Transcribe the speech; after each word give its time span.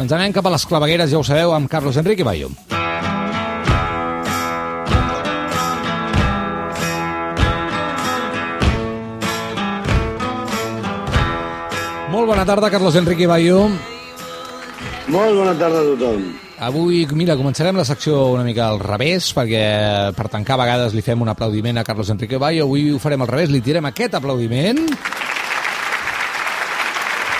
Ens 0.00 0.12
anem 0.12 0.32
cap 0.32 0.46
a 0.48 0.52
les 0.54 0.64
clavegueres, 0.66 1.10
ja 1.12 1.18
ho 1.20 1.24
sabeu, 1.26 1.52
amb 1.52 1.68
Carlos 1.68 1.98
Enrique 2.00 2.24
Bayo. 2.24 2.48
Molt 12.12 12.28
bona 12.28 12.44
tarda, 12.44 12.70
Carlos 12.70 12.96
Enrique 12.96 13.26
Bayo. 13.26 13.66
Molt 15.12 15.36
bona 15.36 15.52
tarda 15.58 15.80
a 15.80 15.90
tothom. 15.92 16.24
Avui, 16.62 17.00
mira, 17.18 17.34
començarem 17.34 17.74
la 17.74 17.84
secció 17.84 18.28
una 18.30 18.44
mica 18.46 18.68
al 18.68 18.78
revés, 18.78 19.32
perquè 19.34 19.62
per 20.14 20.28
tancar 20.30 20.54
a 20.54 20.62
vegades 20.62 20.94
li 20.94 21.02
fem 21.02 21.24
un 21.24 21.32
aplaudiment 21.32 21.80
a 21.80 21.84
Carlos 21.84 22.12
Enrique 22.14 22.38
Bayo. 22.38 22.68
Avui 22.68 22.92
ho 22.92 23.00
farem 23.02 23.24
al 23.24 23.32
revés, 23.32 23.50
li 23.50 23.60
tirem 23.64 23.88
aquest 23.90 24.14
aplaudiment 24.14 24.84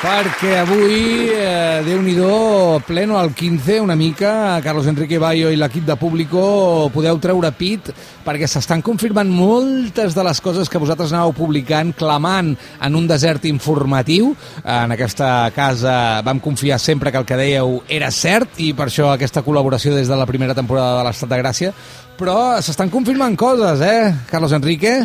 perquè 0.03 0.57
avui, 0.59 1.31
eh, 1.31 1.83
Déu-n'hi-do, 1.87 2.83
pleno 2.87 3.19
al 3.19 3.33
15, 3.35 3.79
una 3.81 3.95
mica, 3.95 4.61
Carlos 4.63 4.87
Enrique 4.87 5.19
Bayo 5.19 5.51
i 5.51 5.57
l'equip 5.57 5.87
de 5.87 5.95
Público 5.97 6.91
podeu 6.95 7.21
treure 7.23 7.53
pit 7.55 7.93
perquè 8.27 8.49
s'estan 8.51 8.83
confirmant 8.83 9.31
moltes 9.31 10.15
de 10.15 10.25
les 10.27 10.41
coses 10.43 10.71
que 10.71 10.81
vosaltres 10.83 11.15
anàveu 11.15 11.35
publicant, 11.39 11.93
clamant 11.95 12.53
en 12.55 12.99
un 12.99 13.07
desert 13.07 13.47
informatiu. 13.47 14.33
En 14.63 14.95
aquesta 14.95 15.51
casa 15.55 16.23
vam 16.27 16.43
confiar 16.43 16.81
sempre 16.83 17.13
que 17.13 17.23
el 17.23 17.27
que 17.29 17.39
dèieu 17.39 17.81
era 17.89 18.11
cert 18.11 18.59
i 18.59 18.73
per 18.75 18.89
això 18.89 19.13
aquesta 19.13 19.45
col·laboració 19.47 19.95
des 19.95 20.11
de 20.11 20.19
la 20.19 20.27
primera 20.27 20.55
temporada 20.55 20.99
de 20.99 21.07
l'Estat 21.07 21.31
de 21.31 21.43
Gràcia. 21.43 21.75
Però 22.19 22.61
s'estan 22.63 22.91
confirmant 22.91 23.39
coses, 23.39 23.81
eh, 23.81 24.15
Carlos 24.31 24.53
Enrique? 24.53 25.01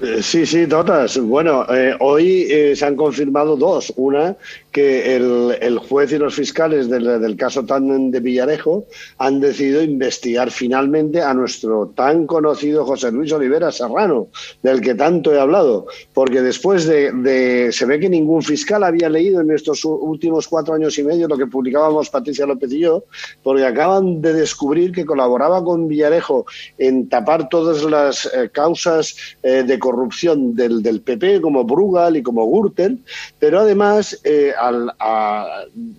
Eh, 0.00 0.22
Sí, 0.22 0.44
sí, 0.46 0.66
todas. 0.66 1.18
Bueno, 1.18 1.64
eh, 1.72 1.94
hoy 2.00 2.46
eh, 2.50 2.74
se 2.74 2.84
han 2.84 2.96
confirmado 2.96 3.56
dos. 3.56 3.92
Una, 3.96 4.36
que 4.72 5.14
el, 5.14 5.78
juez 5.78 6.10
y 6.10 6.18
los 6.18 6.34
fiscales 6.34 6.88
del, 6.88 7.04
del 7.20 7.36
caso 7.36 7.64
tan 7.64 8.10
de 8.10 8.18
Villarejo 8.18 8.86
han 9.18 9.38
decidido 9.38 9.80
investigar 9.82 10.50
finalmente 10.50 11.22
a 11.22 11.32
nuestro 11.32 11.92
tan 11.94 12.26
conocido 12.26 12.84
José 12.84 13.12
Luis 13.12 13.32
Olivera 13.32 13.70
Serrano, 13.70 14.28
del 14.64 14.80
que 14.80 14.96
tanto 14.96 15.32
he 15.32 15.38
hablado. 15.38 15.86
Porque 16.12 16.42
después 16.42 16.86
de, 16.86 17.68
se 17.70 17.86
ve 17.86 18.00
que 18.00 18.08
ningún 18.08 18.42
fiscal 18.42 18.82
había 18.82 19.08
leído 19.08 19.40
en 19.40 19.52
estos 19.52 19.84
últimos 19.84 20.48
cuatro 20.48 20.74
años 20.74 20.98
y 20.98 21.04
medio 21.04 21.28
lo 21.28 21.38
que 21.38 21.46
publicábamos 21.46 22.10
Patricia 22.10 22.46
López 22.46 22.72
y 22.72 22.80
yo, 22.80 23.04
porque 23.44 23.64
acaban 23.64 24.20
de 24.20 24.32
descubrir 24.32 24.90
que 24.90 25.04
colaboraba 25.04 25.62
con 25.62 25.86
Villarejo 25.86 26.46
en 26.78 27.08
tapar 27.08 27.48
todas 27.48 27.84
las 27.84 28.28
causas 28.52 29.14
de 29.42 29.78
corrupción 29.88 30.54
del, 30.56 30.82
del 30.82 31.02
PP, 31.02 31.42
como 31.42 31.64
Brugal 31.64 32.16
y 32.16 32.22
como 32.22 32.46
Gürtel, 32.50 32.98
pero 33.38 33.60
además, 33.60 34.18
eh, 34.24 34.52
al 34.58 34.90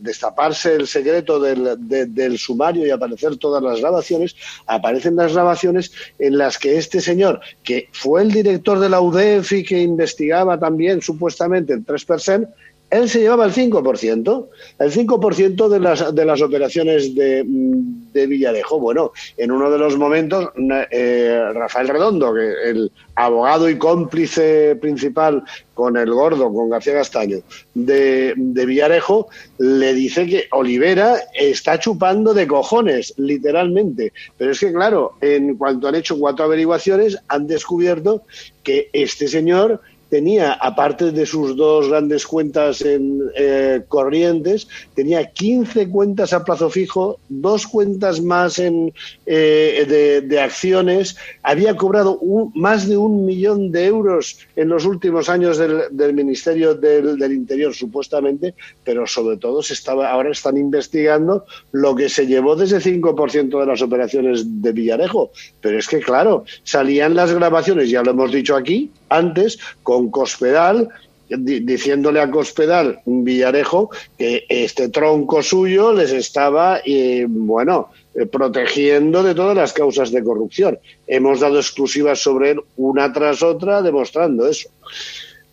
destaparse 0.02 0.74
el 0.76 0.88
secreto 0.88 1.40
del, 1.40 1.76
de- 1.88 2.08
del 2.08 2.38
sumario 2.40 2.86
y 2.86 2.90
aparecer 2.90 3.38
todas 3.38 3.62
las 3.62 3.80
grabaciones, 3.80 4.36
aparecen 4.66 5.16
las 5.16 5.34
grabaciones 5.34 5.92
en 6.18 6.38
las 6.38 6.58
que 6.58 6.78
este 6.78 7.00
señor, 7.00 7.42
que 7.64 7.90
fue 7.92 8.24
el 8.24 8.32
director 8.32 8.80
de 8.80 8.90
la 8.90 9.02
UDEF 9.02 9.52
y 9.52 9.64
que 9.64 9.80
investigaba 9.82 10.60
también 10.60 11.02
supuestamente 11.02 11.74
el 11.74 11.86
3%, 11.86 12.48
él 12.90 13.10
se 13.10 13.20
llevaba 13.20 13.46
el 13.46 13.54
5%, 13.54 14.48
el 14.80 14.92
5% 14.92 15.68
de 15.68 15.80
las, 15.80 16.14
de 16.14 16.26
las 16.26 16.42
operaciones 16.42 17.16
de, 17.16 17.44
de 17.46 18.28
Villarejo. 18.28 18.80
Bueno, 18.80 19.12
en 19.38 19.52
uno 19.52 19.72
de 19.72 19.78
los 19.78 19.98
momentos, 19.98 20.50
eh, 20.92 21.42
Rafael 21.54 21.88
Redondo, 21.88 22.34
que 22.34 22.70
el 22.70 22.92
abogado 23.16 23.70
y 23.70 23.78
cómplice 23.78 24.76
principal 24.76 25.44
con 25.74 25.98
el 25.98 26.12
gordo, 26.12 26.54
con 26.54 26.70
García 26.70 26.94
Castaño, 26.94 27.40
de, 27.74 28.34
de 28.38 28.66
Villarejo, 28.66 29.28
le 29.58 29.94
dice 29.94 30.26
que 30.28 30.48
Olivera 30.52 31.18
está 31.34 31.80
chupando 31.80 32.34
de 32.34 32.48
cojones, 32.48 33.14
literalmente. 33.18 34.14
Pero 34.38 34.52
es 34.52 34.60
que, 34.60 34.72
claro, 34.72 35.14
en 35.22 35.56
cuanto 35.58 35.88
han 35.88 35.96
hecho 35.96 36.18
cuatro 36.18 36.46
averiguaciones, 36.46 37.18
han 37.28 37.48
descubierto 37.48 38.24
que 38.64 38.90
este 38.94 39.28
señor 39.28 39.82
tenía, 40.10 40.54
aparte 40.54 41.12
de 41.12 41.26
sus 41.26 41.56
dos 41.56 41.90
grandes 41.90 42.26
cuentas 42.28 42.82
en 42.82 43.22
eh, 43.36 43.82
corrientes, 43.88 44.68
tenía 44.94 45.26
15 45.32 45.90
cuentas 45.90 46.32
a 46.34 46.44
plazo 46.44 46.70
fijo, 46.70 47.20
dos 47.30 47.66
cuentas 47.68 48.22
más 48.22 48.60
en, 48.60 48.94
eh, 49.26 50.22
de, 50.28 50.40
acciones, 50.40 51.16
había 51.44 51.76
cobrado 51.76 52.18
un- 52.20 52.52
más 52.56 52.88
de 52.88 52.98
un 52.98 53.26
millón 53.26 53.72
de 53.72 53.86
euros 53.86 54.38
en 54.56 54.70
los 54.70 54.86
últimos 54.86 55.30
años 55.30 55.58
del, 55.58 55.82
del 55.92 56.14
Ministerio 56.14 56.76
del, 56.76 57.18
del 57.18 57.32
Interior, 57.34 57.74
supuestamente, 57.74 58.54
pero 58.84 59.08
sobre 59.08 59.38
todo 59.38 59.64
se 59.64 59.74
estaba, 59.74 60.10
ahora 60.12 60.32
están 60.32 60.58
investigando 60.58 61.46
lo 61.72 61.96
que 61.96 62.10
se 62.10 62.28
llevó 62.28 62.56
de 62.56 62.66
ese 62.66 62.80
5% 62.80 63.60
de 63.60 63.66
las 63.66 63.82
operaciones 63.82 64.62
de 64.62 64.72
Villarejo. 64.72 65.32
Pero 65.62 65.80
es 65.80 65.88
que, 65.88 66.00
claro, 66.00 66.46
salían 66.64 67.16
las 67.16 67.34
grabaciones, 67.34 67.90
ya 67.90 68.04
lo 68.04 68.12
hemos 68.12 68.32
dicho 68.32 68.56
aquí 68.56 68.92
antes, 69.10 69.58
con 69.84 69.95
Cospedal 70.12 70.90
di- 71.28 71.62
diciéndole 71.62 72.20
a 72.20 72.30
Cospedal 72.30 73.00
Villarejo 73.06 73.90
que 74.18 74.46
este 74.48 74.90
tronco 74.90 75.42
suyo 75.42 75.92
les 75.94 76.12
estaba, 76.12 76.82
eh, 76.86 77.26
bueno, 77.28 77.90
eh, 78.14 78.26
protegiendo 78.28 79.24
de 79.24 79.34
todas 79.34 79.56
las 79.56 79.74
causas 79.74 80.12
de 80.12 80.24
corrupción. 80.24 80.78
Hemos 81.08 81.40
dado 81.40 81.58
exclusivas 81.58 82.20
sobre 82.22 82.52
él 82.52 82.62
una 82.78 83.12
tras 83.12 83.42
otra 83.42 83.82
demostrando 83.82 84.48
eso. 84.48 84.70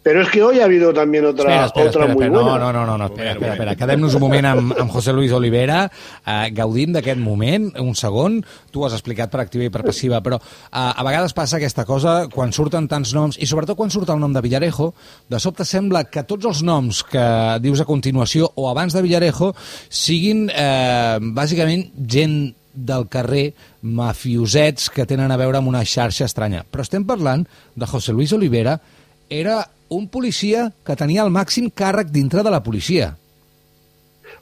Pero 0.02 0.22
es 0.22 0.28
que 0.30 0.42
hoy 0.42 0.58
ha 0.58 0.64
habido 0.64 0.92
también 0.92 1.24
otra, 1.24 1.66
espera, 1.66 1.66
espera, 1.66 1.88
otra 1.88 2.00
espera, 2.06 2.14
muy 2.14 2.24
espera. 2.24 2.42
buena. 2.42 2.58
No, 2.58 2.72
no, 2.72 2.86
no, 2.86 2.98
no, 2.98 3.04
espera, 3.04 3.32
espera, 3.32 3.52
espera. 3.52 3.74
Quedem-nos 3.76 4.14
un 4.18 4.22
moment 4.24 4.46
amb, 4.50 4.72
amb 4.82 4.90
José 4.90 5.12
Luis 5.12 5.30
Olivera, 5.30 5.84
eh, 6.26 6.48
gaudint 6.50 6.96
d'aquest 6.96 7.20
moment, 7.22 7.68
un 7.78 7.94
segon, 7.94 8.40
tu 8.74 8.82
ho 8.82 8.86
has 8.88 8.96
explicat 8.96 9.30
per 9.30 9.44
activa 9.44 9.68
i 9.68 9.70
per 9.70 9.84
passiva, 9.86 10.18
però 10.24 10.40
eh, 10.42 10.72
a 10.72 11.04
vegades 11.06 11.34
passa 11.38 11.60
aquesta 11.60 11.84
cosa 11.86 12.16
quan 12.32 12.50
surten 12.50 12.88
tants 12.90 13.12
noms, 13.14 13.38
i 13.38 13.46
sobretot 13.46 13.78
quan 13.78 13.94
surt 13.94 14.10
el 14.10 14.18
nom 14.18 14.34
de 14.34 14.42
Villarejo, 14.42 14.88
de 15.30 15.38
sobte 15.38 15.66
sembla 15.68 16.02
que 16.10 16.24
tots 16.26 16.50
els 16.50 16.64
noms 16.66 17.04
que 17.06 17.26
dius 17.62 17.84
a 17.84 17.86
continuació 17.86 18.48
o 18.56 18.66
abans 18.72 18.96
de 18.96 19.04
Villarejo 19.06 19.52
siguin 19.86 20.48
eh, 20.50 21.20
bàsicament 21.22 21.92
gent 22.10 22.40
del 22.74 23.06
carrer, 23.12 23.52
mafiosets 23.82 24.88
que 24.90 25.06
tenen 25.06 25.30
a 25.30 25.38
veure 25.38 25.60
amb 25.60 25.70
una 25.70 25.84
xarxa 25.86 26.26
estranya. 26.26 26.64
Però 26.66 26.82
estem 26.82 27.06
parlant 27.06 27.46
de 27.76 27.86
José 27.86 28.16
Luis 28.16 28.32
Olivera, 28.32 28.80
era 29.28 29.60
un 29.92 30.08
policia 30.08 30.70
que 30.86 30.97
tenia 30.97 31.25
el 31.25 31.30
màxim 31.30 31.69
càrrec 31.70 32.10
dintre 32.12 32.42
de 32.42 32.50
la 32.50 32.62
policia. 32.62 33.16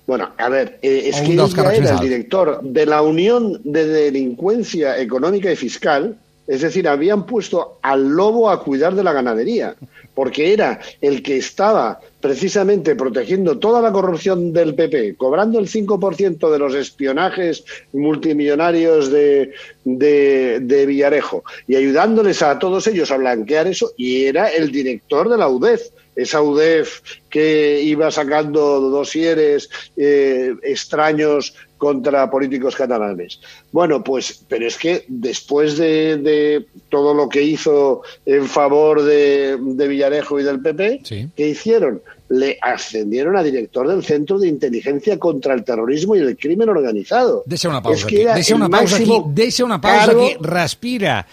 Bueno, 0.06 0.30
a 0.38 0.48
ver, 0.48 0.78
eh, 0.82 1.10
es 1.10 1.20
que 1.20 1.34
era 1.34 1.94
el 1.94 2.00
director 2.00 2.60
de 2.62 2.86
la 2.86 3.02
Unión 3.02 3.60
de 3.62 3.86
Delincuencia 3.86 4.98
Económica 4.98 5.52
y 5.52 5.56
Fiscal, 5.56 6.16
es 6.46 6.62
decir, 6.62 6.88
habían 6.88 7.26
puesto 7.26 7.78
al 7.82 8.08
lobo 8.08 8.50
a 8.50 8.62
cuidar 8.62 8.94
de 8.94 9.04
la 9.04 9.12
ganadería, 9.12 9.76
porque 10.14 10.52
era 10.52 10.80
el 11.00 11.22
que 11.22 11.36
estaba 11.38 12.00
precisamente 12.20 12.94
protegiendo 12.96 13.58
toda 13.58 13.80
la 13.80 13.92
corrupción 13.92 14.52
del 14.52 14.74
PP, 14.74 15.16
cobrando 15.16 15.58
el 15.58 15.68
5% 15.68 16.50
de 16.50 16.58
los 16.58 16.74
espionajes 16.74 17.64
multimillonarios 17.92 19.10
de, 19.10 19.52
de, 19.84 20.58
de 20.60 20.86
Villarejo 20.86 21.42
y 21.66 21.76
ayudándoles 21.76 22.42
a 22.42 22.58
todos 22.58 22.86
ellos 22.86 23.10
a 23.10 23.16
blanquear 23.16 23.66
eso, 23.66 23.92
y 23.96 24.24
era 24.24 24.48
el 24.48 24.70
director 24.70 25.28
de 25.28 25.38
la 25.38 25.48
UDEF 25.48 25.82
esa 26.16 26.42
UDEF 26.42 27.00
que 27.30 27.80
iba 27.82 28.10
sacando 28.10 28.80
dosieres 28.80 29.70
eh, 29.96 30.54
extraños 30.62 31.54
contra 31.78 32.30
políticos 32.30 32.76
catalanes. 32.76 33.40
Bueno, 33.72 34.04
pues, 34.04 34.44
pero 34.48 34.66
es 34.66 34.76
que 34.76 35.04
después 35.08 35.78
de, 35.78 36.18
de 36.18 36.66
todo 36.90 37.14
lo 37.14 37.28
que 37.28 37.42
hizo 37.42 38.02
en 38.26 38.46
favor 38.46 39.02
de, 39.02 39.56
de 39.58 39.88
Villarejo 39.88 40.38
y 40.38 40.42
del 40.42 40.60
PP, 40.60 41.00
Sí. 41.04 41.28
¿qué 41.34 41.48
hicieron? 41.48 42.02
Le 42.30 42.56
ascendieron 42.62 43.36
a 43.36 43.42
director 43.42 43.86
del 43.88 44.04
Centro 44.04 44.38
de 44.38 44.46
Inteligencia 44.48 45.18
contra 45.18 45.52
el 45.52 45.64
Terrorismo 45.64 46.14
y 46.16 46.20
el 46.20 46.36
Crimen 46.36 46.68
Organizado. 46.68 47.42
Deixa 47.44 47.68
una 47.68 47.82
pausa 47.82 48.06
aquí, 48.06 48.22
deixa 48.24 48.54
una 48.54 48.68
pausa 48.68 48.96
aquí, 48.96 49.10
deixa 49.34 49.64
una 49.64 49.80
pausa 49.80 50.06
cargo- 50.06 50.24
aquí, 50.26 50.36
respira. 50.40 51.26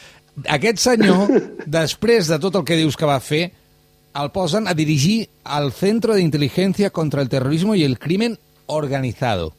Aquest 0.50 0.78
senyor, 0.80 1.28
després 1.66 2.28
de 2.28 2.40
tot 2.40 2.56
el 2.56 2.66
que 2.66 2.76
dius 2.78 2.98
que 2.98 3.06
va 3.06 3.20
fer, 3.20 3.52
el 4.18 4.32
posen 4.34 4.68
a 4.68 4.74
dirigir 4.74 5.30
al 5.44 5.72
Centro 5.72 6.16
de 6.16 6.22
Inteligencia 6.22 6.90
contra 6.90 7.22
el 7.22 7.30
Terrorismo 7.30 7.76
y 7.76 7.84
el 7.84 8.00
Crimen 8.00 8.38
Organizado. 8.66 9.54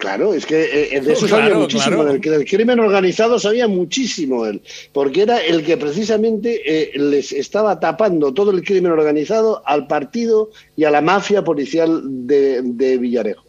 Claro, 0.00 0.32
es 0.32 0.46
que 0.46 0.94
eh, 0.96 1.00
de 1.00 1.12
eso 1.12 1.26
Claro, 1.26 1.44
sabía 1.44 1.58
muchísimo, 1.58 1.96
claro. 1.96 2.12
del, 2.12 2.20
del 2.22 2.44
crimen 2.46 2.80
organizado 2.80 3.38
sabía 3.38 3.68
muchísimo 3.68 4.46
él, 4.46 4.62
porque 4.94 5.22
era 5.22 5.44
el 5.44 5.62
que 5.62 5.76
precisamente 5.76 6.62
eh, 6.64 6.98
les 6.98 7.32
estaba 7.32 7.78
tapando 7.78 8.32
todo 8.32 8.50
el 8.50 8.64
crimen 8.64 8.92
organizado 8.92 9.62
al 9.66 9.86
partido 9.86 10.50
y 10.74 10.84
a 10.84 10.90
la 10.90 11.02
mafia 11.02 11.44
policial 11.44 12.00
de, 12.26 12.62
de 12.62 12.96
Villarejo. 12.96 13.44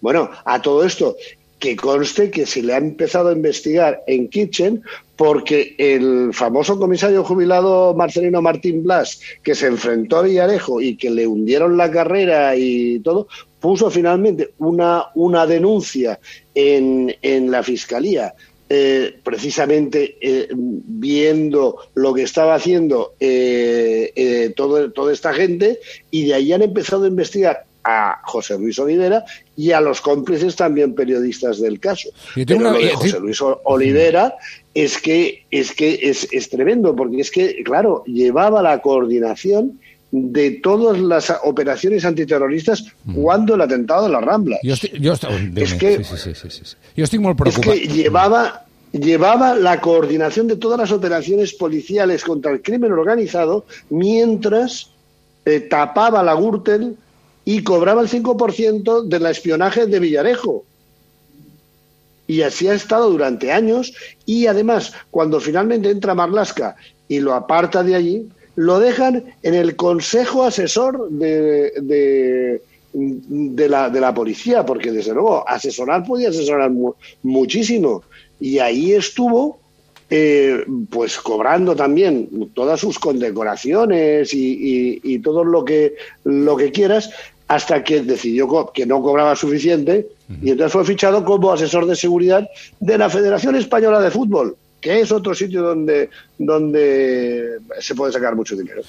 Bueno, 0.00 0.30
a 0.44 0.62
todo 0.62 0.84
esto, 0.84 1.16
que 1.58 1.74
conste 1.74 2.30
que 2.30 2.46
se 2.46 2.62
le 2.62 2.72
ha 2.72 2.78
empezado 2.78 3.28
a 3.28 3.32
investigar 3.32 4.02
en 4.06 4.28
Kitchen 4.28 4.82
porque 5.16 5.74
el 5.76 6.30
famoso 6.32 6.78
comisario 6.78 7.24
jubilado 7.24 7.94
Marcelino 7.94 8.40
Martín 8.40 8.84
Blas, 8.84 9.20
que 9.42 9.54
se 9.54 9.66
enfrentó 9.66 10.18
a 10.18 10.22
Villarejo 10.22 10.80
y 10.80 10.96
que 10.96 11.10
le 11.10 11.26
hundieron 11.26 11.76
la 11.76 11.90
carrera 11.90 12.56
y 12.56 13.00
todo, 13.00 13.28
puso 13.60 13.90
finalmente 13.90 14.54
una, 14.58 15.06
una 15.14 15.46
denuncia 15.46 16.18
en, 16.54 17.14
en 17.22 17.50
la 17.50 17.62
Fiscalía 17.62 18.34
eh, 18.72 19.16
precisamente 19.24 20.16
eh, 20.20 20.48
viendo 20.54 21.76
lo 21.94 22.14
que 22.14 22.22
estaba 22.22 22.54
haciendo 22.54 23.14
eh, 23.18 24.52
todo, 24.56 24.90
toda 24.92 25.12
esta 25.12 25.32
gente 25.32 25.80
y 26.10 26.26
de 26.26 26.34
ahí 26.34 26.52
han 26.52 26.62
empezado 26.62 27.04
a 27.04 27.08
investigar 27.08 27.64
a 27.82 28.20
José 28.24 28.58
Luis 28.58 28.78
Olivera 28.78 29.24
y 29.56 29.72
a 29.72 29.80
los 29.80 30.00
cómplices 30.02 30.54
también 30.54 30.94
periodistas 30.94 31.60
del 31.60 31.80
caso. 31.80 32.10
Pero 32.54 32.60
una- 32.60 32.72
lo 32.72 32.78
de 32.78 32.92
José 32.92 33.20
Luis 33.20 33.38
Olivera 33.64 34.36
es 34.74 34.98
que 34.98 35.46
es 35.50 35.72
que 35.72 35.98
es, 36.02 36.28
es 36.30 36.48
tremendo 36.50 36.94
porque 36.94 37.20
es 37.22 37.30
que 37.30 37.62
claro 37.64 38.04
llevaba 38.06 38.62
la 38.62 38.80
coordinación 38.82 39.79
de 40.12 40.50
todas 40.62 40.98
las 40.98 41.32
operaciones 41.44 42.04
antiterroristas 42.04 42.84
cuando 43.14 43.54
el 43.54 43.60
atentado 43.60 44.04
de 44.04 44.10
la 44.10 44.20
Rambla. 44.20 44.58
Déu 44.62 44.72
És 44.74 45.70
meu, 45.70 45.78
que- 45.78 46.04
sí, 46.04 46.34
sí, 46.34 46.50
sí, 46.50 46.76
estic 47.02 47.20
molt 47.20 47.38
Es 47.46 47.58
que 47.58 47.86
llevaba, 47.86 48.66
llevaba 48.92 49.54
la 49.54 49.80
coordinación 49.80 50.48
de 50.48 50.56
todas 50.56 50.78
las 50.78 50.90
operaciones 50.90 51.54
policiales 51.54 52.24
contra 52.24 52.50
el 52.50 52.60
crimen 52.60 52.92
organizado 52.92 53.64
mientras 53.88 54.90
eh, 55.44 55.60
tapaba 55.60 56.22
la 56.22 56.34
Gürtel 56.34 56.96
y 57.44 57.62
cobraba 57.62 58.02
el 58.02 58.08
5% 58.08 59.04
del 59.08 59.26
espionaje 59.26 59.86
de 59.86 59.98
Villarejo. 60.00 60.64
Y 62.26 62.42
así 62.42 62.68
ha 62.68 62.74
estado 62.74 63.10
durante 63.10 63.50
años 63.50 63.92
y 64.26 64.46
además 64.46 64.92
cuando 65.10 65.40
finalmente 65.40 65.90
entra 65.90 66.14
Marlasca 66.14 66.76
y 67.08 67.18
lo 67.20 67.34
aparta 67.34 67.82
de 67.82 67.94
allí, 67.96 68.28
lo 68.66 68.78
dejan 68.78 69.24
en 69.42 69.54
el 69.54 69.74
consejo 69.76 70.44
asesor 70.44 71.08
de, 71.10 71.70
de, 71.80 72.62
de 72.92 73.68
la, 73.68 73.88
de 73.88 74.00
la 74.00 74.12
policía, 74.12 74.64
porque 74.66 74.92
desde 74.92 75.14
luego 75.14 75.48
asesorar 75.48 76.04
podía 76.04 76.28
asesorar 76.28 76.70
mu- 76.70 76.94
muchísimo. 77.22 78.02
Y 78.38 78.58
ahí 78.58 78.92
estuvo 78.92 79.58
eh, 80.10 80.64
pues 80.90 81.16
cobrando 81.18 81.74
también 81.76 82.28
todas 82.54 82.80
sus 82.80 82.98
condecoraciones 82.98 84.34
y, 84.34 84.46
y- 84.52 85.00
y 85.04 85.18
todo 85.20 85.44
lo 85.44 85.64
que, 85.64 85.94
lo 86.24 86.56
que 86.56 86.70
quieras, 86.70 87.10
hasta 87.48 87.82
que 87.82 88.02
decidió 88.02 88.70
que 88.74 88.86
no 88.86 89.02
cobraba 89.02 89.34
suficiente 89.36 90.06
y 90.42 90.50
entonces 90.50 90.72
fue 90.72 90.84
fichado 90.84 91.24
como 91.24 91.50
asesor 91.52 91.86
de 91.86 91.96
seguridad 91.96 92.48
de 92.78 92.96
la 92.98 93.08
Federación 93.10 93.56
Española 93.56 94.00
de 94.00 94.10
Fútbol, 94.10 94.54
que 94.80 95.00
es 95.00 95.12
otro 95.12 95.34
sitio 95.34 95.62
donde, 95.62 96.08
donde 96.38 97.58
se 97.80 97.94
puede 97.94 98.12
sacar 98.12 98.34
mucho 98.34 98.56
dinero. 98.56 98.82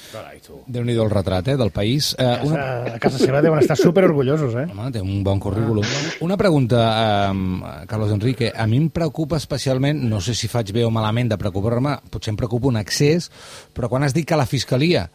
Déu-n'hi-do 0.68 1.04
el 1.04 1.12
retrat, 1.12 1.48
eh, 1.50 1.58
del 1.58 1.72
país. 1.72 2.16
Eh, 2.18 2.40
una, 2.48 2.96
A 2.96 3.00
casa 3.00 3.20
seva 3.20 3.42
deuen 3.44 3.60
estar 3.60 3.78
super 3.78 4.06
orgullosos, 4.08 4.56
eh? 4.56 4.68
Home, 4.72 4.92
té 4.96 5.02
un 5.04 5.24
bon 5.24 5.40
currículum. 5.40 5.86
Una 6.22 6.38
pregunta, 6.38 7.32
um, 7.32 7.60
Carlos 7.88 8.14
Enrique. 8.16 8.54
A 8.56 8.68
mi 8.68 8.80
em 8.80 8.88
preocupa 8.90 9.38
especialment, 9.38 10.00
no 10.08 10.22
sé 10.22 10.36
si 10.38 10.48
faig 10.52 10.72
bé 10.72 10.86
o 10.88 10.94
malament 10.94 11.34
de 11.34 11.40
preocupar-me, 11.42 11.98
potser 12.12 12.32
em 12.32 12.40
preocupa 12.40 12.72
un 12.72 12.80
excés, 12.80 13.30
però 13.76 13.92
quan 13.92 14.08
has 14.08 14.16
dit 14.16 14.28
que 14.28 14.40
la 14.40 14.48
Fiscalia 14.48 15.10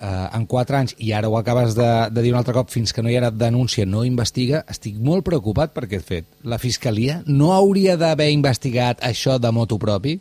eh, 0.00 0.28
en 0.36 0.46
4 0.46 0.78
anys, 0.78 0.94
i 0.98 1.12
ara 1.12 1.28
ho 1.28 1.38
acabes 1.38 1.74
de, 1.78 1.88
de 2.10 2.24
dir 2.24 2.32
un 2.34 2.38
altre 2.40 2.54
cop, 2.56 2.70
fins 2.72 2.92
que 2.92 3.02
no 3.02 3.10
hi 3.12 3.16
ha 3.18 3.30
denúncia, 3.30 3.86
no 3.86 4.04
investiga, 4.04 4.64
estic 4.70 4.98
molt 4.98 5.26
preocupat 5.26 5.74
per 5.74 5.86
aquest 5.86 6.08
fet. 6.08 6.28
La 6.42 6.60
Fiscalia 6.62 7.22
no 7.26 7.52
hauria 7.54 7.98
d'haver 8.00 8.30
investigat 8.34 9.02
això 9.04 9.38
de 9.38 9.52
motu 9.52 9.78
propi? 9.78 10.18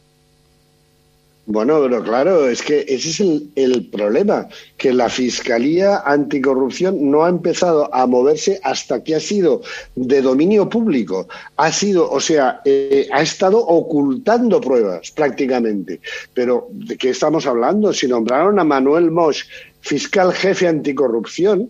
Bueno, 1.46 1.82
pero 1.82 2.02
claro, 2.02 2.48
es 2.48 2.62
que 2.62 2.86
ese 2.88 3.10
es 3.10 3.20
el, 3.20 3.50
el 3.56 3.86
problema, 3.88 4.48
que 4.78 4.94
la 4.94 5.10
Fiscalía 5.10 6.02
Anticorrupción 6.06 7.12
no 7.12 7.26
ha 7.26 7.30
empezado 7.30 7.94
a 7.94 8.08
moverse 8.08 8.62
hasta 8.64 9.04
que 9.04 9.16
ha 9.16 9.20
sido 9.20 9.62
de 9.96 10.22
dominio 10.22 10.70
público. 10.70 11.28
Ha 11.58 11.70
sido, 11.74 12.10
o 12.10 12.22
sea, 12.22 12.62
eh, 12.64 13.10
ha 13.12 13.22
estado 13.22 13.60
ocultando 13.60 14.62
pruebas 14.62 15.12
prácticamente. 15.12 16.00
Pero, 16.34 16.70
¿de 16.72 16.98
qué 16.98 17.10
estamos 17.10 17.46
hablando? 17.46 17.92
Si 17.92 18.08
nombraron 18.08 18.58
a 18.58 18.64
Manuel 18.64 19.12
Mosch 19.12 19.44
fiscal 19.82 20.32
jefe 20.32 20.70
anticorrupción, 20.70 21.70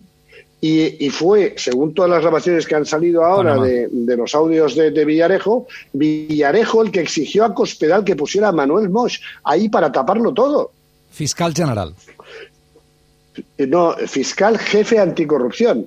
y, 0.66 1.06
y 1.06 1.10
fue, 1.10 1.56
según 1.58 1.94
todas 1.94 2.10
las 2.10 2.22
grabaciones 2.22 2.66
que 2.66 2.74
han 2.74 2.86
salido 2.86 3.26
ahora 3.26 3.58
de, 3.58 3.90
de 3.92 4.16
los 4.16 4.34
audios 4.34 4.76
de, 4.76 4.92
de 4.92 5.04
Villarejo, 5.04 5.68
Villarejo 5.92 6.82
el 6.84 6.90
que 6.90 7.02
exigió 7.02 7.44
a 7.44 7.54
Cospedal 7.54 8.06
que 8.06 8.16
pusiera 8.16 8.48
a 8.48 8.54
Manuel 8.54 8.90
Mosch 8.90 9.20
ahí 9.44 9.68
para 9.68 9.92
taparlo 9.92 10.34
todo. 10.34 10.72
Fiscal 11.12 11.54
general. 11.54 11.94
Eh, 13.58 13.68
No, 13.68 13.94
fiscal 14.08 14.58
jefe 14.58 15.00
anticorrupción. 15.00 15.86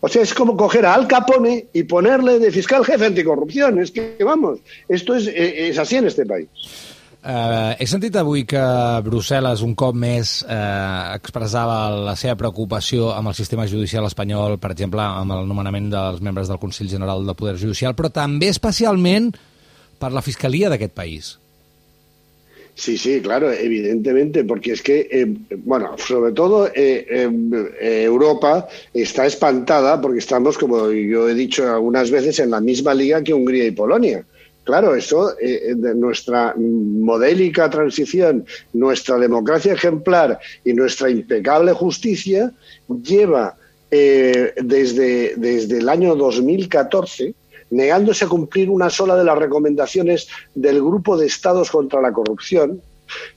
O 0.00 0.08
sea, 0.08 0.22
es 0.22 0.34
como 0.34 0.56
coger 0.56 0.84
a 0.84 0.94
Al 0.94 1.06
Capone 1.06 1.66
y 1.72 1.84
ponerle 1.84 2.40
de 2.40 2.50
fiscal 2.50 2.84
jefe 2.84 3.06
anticorrupción. 3.06 3.78
Es 3.78 3.92
que, 3.92 4.16
vamos, 4.24 4.58
esto 4.88 5.14
es, 5.14 5.28
eh, 5.28 5.68
es 5.68 5.78
así 5.78 5.94
en 5.94 6.08
este 6.08 6.26
país. 6.26 6.48
Uh, 7.20 7.76
he 7.76 7.84
sentit 7.84 8.14
avui 8.16 8.46
que 8.48 8.60
Brussel·les 9.04 9.60
un 9.60 9.74
cop 9.76 9.92
més 9.92 10.38
uh, 10.46 11.12
expressava 11.18 11.90
la 12.08 12.14
seva 12.16 12.38
preocupació 12.40 13.10
amb 13.12 13.28
el 13.28 13.36
sistema 13.36 13.66
judicial 13.68 14.08
espanyol, 14.08 14.56
per 14.62 14.70
exemple, 14.72 15.04
amb 15.04 15.36
el 15.36 15.44
nomenament 15.50 15.90
dels 15.92 16.24
membres 16.24 16.48
del 16.48 16.60
Consell 16.62 16.88
General 16.88 17.20
del 17.26 17.36
Poder 17.36 17.58
Judicial, 17.60 17.92
però 17.98 18.08
també 18.08 18.48
especialment 18.48 19.28
per 20.00 20.14
la 20.16 20.24
Fiscalia 20.24 20.72
d'aquest 20.72 20.96
país. 20.96 21.34
Sí, 22.80 22.96
sí, 22.96 23.20
claro, 23.20 23.52
evidentemente, 23.52 24.44
porque 24.44 24.72
es 24.72 24.80
que, 24.80 25.06
eh, 25.10 25.26
bueno, 25.58 25.98
sobre 25.98 26.32
todo 26.32 26.68
eh, 26.68 27.04
eh, 27.10 27.30
eh, 27.78 28.02
Europa 28.04 28.66
está 28.94 29.26
espantada 29.26 30.00
porque 30.00 30.20
estamos, 30.20 30.56
como 30.56 30.90
yo 30.90 31.28
he 31.28 31.34
dicho 31.34 31.68
algunas 31.68 32.10
veces, 32.10 32.38
en 32.38 32.50
la 32.50 32.62
misma 32.62 32.94
liga 32.94 33.22
que 33.22 33.34
Hungría 33.34 33.66
y 33.66 33.72
Polonia. 33.72 34.24
Claro, 34.70 34.94
eso, 34.94 35.36
eh, 35.40 35.74
de 35.76 35.96
nuestra 35.96 36.54
modélica 36.56 37.68
transición, 37.68 38.46
nuestra 38.72 39.18
democracia 39.18 39.72
ejemplar 39.72 40.38
y 40.64 40.72
nuestra 40.74 41.10
impecable 41.10 41.72
justicia 41.72 42.52
lleva 43.02 43.56
eh, 43.90 44.54
desde, 44.62 45.34
desde 45.34 45.78
el 45.78 45.88
año 45.88 46.14
2014 46.14 47.34
negándose 47.70 48.26
a 48.26 48.28
cumplir 48.28 48.70
una 48.70 48.90
sola 48.90 49.16
de 49.16 49.24
las 49.24 49.36
recomendaciones 49.36 50.28
del 50.54 50.76
Grupo 50.76 51.16
de 51.16 51.26
Estados 51.26 51.68
contra 51.68 52.00
la 52.00 52.12
Corrupción, 52.12 52.80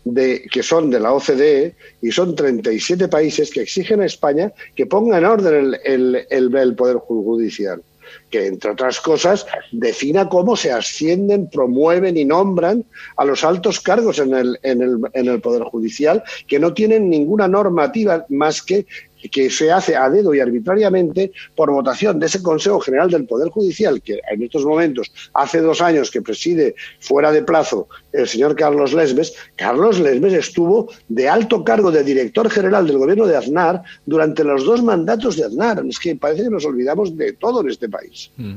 de, 0.05 0.43
que 0.51 0.61
son 0.61 0.91
de 0.91 0.99
la 0.99 1.13
OCDE, 1.13 1.73
y 2.03 2.11
son 2.11 2.35
37 2.35 3.07
países 3.07 3.49
que 3.49 3.61
exigen 3.61 4.01
a 4.01 4.05
España 4.05 4.53
que 4.75 4.85
ponga 4.85 5.17
en 5.17 5.25
orden 5.25 5.75
el, 5.83 6.27
el 6.29 6.75
Poder 6.75 6.97
Judicial 6.97 7.81
que, 8.29 8.47
entre 8.47 8.71
otras 8.71 8.99
cosas, 8.99 9.45
defina 9.71 10.29
cómo 10.29 10.55
se 10.55 10.71
ascienden, 10.71 11.49
promueven 11.49 12.17
y 12.17 12.25
nombran 12.25 12.85
a 13.17 13.25
los 13.25 13.43
altos 13.43 13.79
cargos 13.79 14.19
en 14.19 14.33
el, 14.33 14.59
en 14.63 14.81
el, 14.81 14.97
en 15.13 15.27
el 15.27 15.41
Poder 15.41 15.63
Judicial, 15.63 16.23
que 16.47 16.59
no 16.59 16.73
tienen 16.73 17.09
ninguna 17.09 17.47
normativa 17.47 18.25
más 18.29 18.61
que 18.61 18.85
que 19.31 19.49
se 19.49 19.71
hace 19.71 19.95
a 19.95 20.09
dedo 20.09 20.33
y 20.33 20.39
arbitrariamente 20.39 21.31
por 21.55 21.71
votación 21.71 22.19
de 22.19 22.27
ese 22.27 22.41
Consejo 22.41 22.79
General 22.79 23.09
del 23.09 23.25
Poder 23.25 23.49
Judicial, 23.49 24.01
que 24.01 24.19
en 24.31 24.43
estos 24.43 24.65
momentos, 24.65 25.11
hace 25.33 25.61
dos 25.61 25.81
años 25.81 26.11
que 26.11 26.21
preside 26.21 26.75
fuera 26.99 27.31
de 27.31 27.43
plazo 27.43 27.87
el 28.11 28.27
señor 28.27 28.55
Carlos 28.55 28.93
Lesmes, 28.93 29.33
Carlos 29.55 29.99
Lesmes 29.99 30.33
estuvo 30.33 30.89
de 31.09 31.27
alto 31.27 31.63
cargo 31.63 31.91
de 31.91 32.03
director 32.03 32.49
general 32.49 32.85
del 32.85 32.99
gobierno 32.99 33.25
de 33.25 33.35
Aznar 33.35 33.81
durante 34.05 34.43
los 34.43 34.65
dos 34.65 34.83
mandatos 34.83 35.35
de 35.37 35.45
Aznar. 35.45 35.83
Es 35.87 35.99
que 35.99 36.15
parece 36.15 36.43
que 36.43 36.49
nos 36.49 36.65
olvidamos 36.65 37.17
de 37.17 37.33
todo 37.33 37.61
en 37.61 37.69
este 37.69 37.89
país. 37.89 38.31
Mm. 38.37 38.55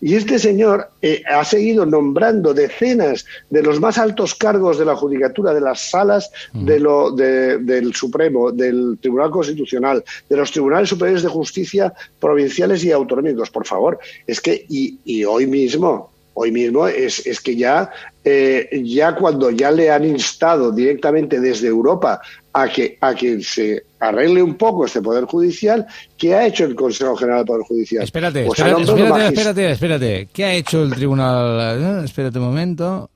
Y 0.00 0.14
este 0.14 0.38
señor 0.38 0.90
eh, 1.02 1.22
ha 1.30 1.44
seguido 1.44 1.84
nombrando 1.84 2.54
decenas 2.54 3.26
de 3.50 3.62
los 3.62 3.80
más 3.80 3.98
altos 3.98 4.34
cargos 4.34 4.78
de 4.78 4.84
la 4.84 4.96
judicatura, 4.96 5.52
de 5.52 5.60
las 5.60 5.90
salas 5.90 6.30
mm. 6.52 6.64
de 6.64 6.80
lo, 6.80 7.10
de, 7.10 7.58
del 7.58 7.94
Supremo, 7.94 8.52
del 8.52 8.98
Tribunal 9.00 9.30
Constitucional, 9.30 10.03
de 10.28 10.36
los 10.36 10.50
tribunales 10.50 10.88
superiores 10.88 11.22
de 11.22 11.28
justicia 11.28 11.92
provinciales 12.18 12.84
y 12.84 12.92
autonómicos. 12.92 13.50
Por 13.50 13.66
favor, 13.66 13.98
es 14.26 14.40
que, 14.40 14.66
y, 14.68 14.98
y 15.04 15.24
hoy 15.24 15.46
mismo, 15.46 16.10
hoy 16.34 16.50
mismo 16.50 16.86
es, 16.86 17.26
es 17.26 17.40
que 17.40 17.56
ya, 17.56 17.90
eh, 18.24 18.68
ya 18.84 19.14
cuando 19.14 19.50
ya 19.50 19.70
le 19.70 19.90
han 19.90 20.04
instado 20.04 20.72
directamente 20.72 21.40
desde 21.40 21.68
Europa 21.68 22.20
a 22.52 22.68
que, 22.68 22.98
a 23.00 23.14
que 23.14 23.42
se 23.42 23.84
arregle 23.98 24.42
un 24.42 24.56
poco 24.56 24.84
este 24.84 25.00
Poder 25.00 25.24
Judicial, 25.24 25.86
¿qué 26.16 26.34
ha 26.34 26.46
hecho 26.46 26.64
el 26.64 26.74
Consejo 26.74 27.16
General 27.16 27.38
del 27.38 27.46
Poder 27.46 27.62
Judicial? 27.62 28.04
Espérate, 28.04 28.44
pues 28.44 28.58
espérate, 28.58 28.82
espérate, 28.82 29.26
espérate, 29.28 29.70
espérate. 29.70 30.28
¿Qué 30.32 30.44
ha 30.44 30.54
hecho 30.54 30.82
el 30.82 30.92
Tribunal? 30.92 31.80
Eh, 31.80 32.04
espérate 32.04 32.38
un 32.38 32.44
momento. 32.44 33.10